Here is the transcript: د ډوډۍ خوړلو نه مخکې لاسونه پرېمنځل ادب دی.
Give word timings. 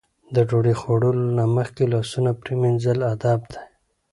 د 0.35 0.37
ډوډۍ 0.49 0.75
خوړلو 0.81 1.25
نه 1.37 1.45
مخکې 1.57 1.83
لاسونه 1.93 2.31
پرېمنځل 2.41 2.99
ادب 3.13 3.39
دی. 3.53 3.61